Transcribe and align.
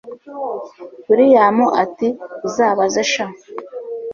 william 1.07 1.57
atiuzabaze 1.83 3.01
sha 3.11 3.25